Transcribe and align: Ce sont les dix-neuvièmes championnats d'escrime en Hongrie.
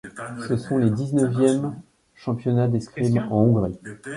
Ce 0.47 0.57
sont 0.57 0.79
les 0.79 0.89
dix-neuvièmes 0.89 1.79
championnats 2.15 2.67
d'escrime 2.67 3.19
en 3.29 3.43
Hongrie. 3.43 3.77